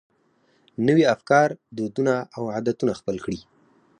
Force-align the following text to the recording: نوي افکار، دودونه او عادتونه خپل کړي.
نوي 0.87 1.03
افکار، 1.15 1.47
دودونه 1.75 2.13
او 2.35 2.43
عادتونه 2.53 2.93
خپل 2.99 3.15
کړي. 3.25 3.39